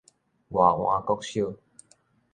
[0.03, 0.03] 外
[0.71, 1.55] 垵國小